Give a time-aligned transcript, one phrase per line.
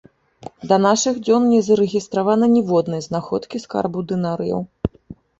[0.69, 4.65] Да нашых дзён не зарэгістравана ніводнай знаходкі скарбаў дынарыяў.